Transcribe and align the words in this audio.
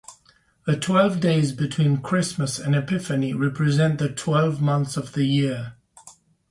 The 0.65 0.75
twelve 0.75 1.19
days 1.19 1.51
between 1.51 2.01
Christmas 2.01 2.57
and 2.57 2.75
Epiphany 2.75 3.35
represent 3.35 3.99
the 3.99 4.09
twelve 4.09 4.59
months 4.59 4.97
of 4.97 5.13
the 5.13 5.25
year. 5.25 5.75